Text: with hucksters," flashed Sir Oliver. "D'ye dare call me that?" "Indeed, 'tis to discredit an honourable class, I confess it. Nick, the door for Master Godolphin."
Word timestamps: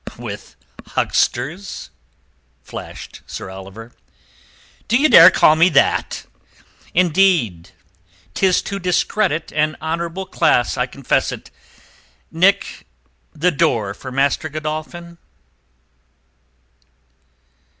with 0.17 0.55
hucksters," 0.87 1.91
flashed 2.63 3.21
Sir 3.27 3.51
Oliver. 3.51 3.91
"D'ye 4.87 5.07
dare 5.07 5.29
call 5.29 5.55
me 5.55 5.69
that?" 5.69 6.25
"Indeed, 6.95 7.69
'tis 8.33 8.63
to 8.63 8.79
discredit 8.79 9.53
an 9.53 9.77
honourable 9.79 10.25
class, 10.25 10.75
I 10.75 10.87
confess 10.87 11.31
it. 11.31 11.51
Nick, 12.31 12.87
the 13.33 13.51
door 13.51 13.93
for 13.93 14.11
Master 14.11 14.49
Godolphin." 14.49 15.19